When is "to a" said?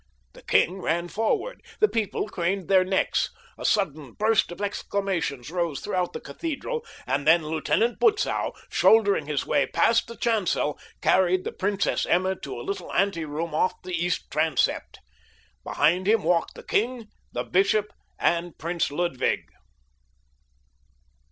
12.37-12.65